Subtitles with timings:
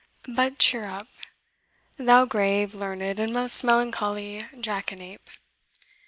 [0.27, 1.07] But cheer up,
[1.95, 5.29] thou grave, learned, and most melancholy jackanape!